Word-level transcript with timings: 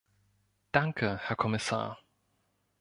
Danke 0.71 1.19
Herr 1.21 1.35
Kommissar. 1.35 1.99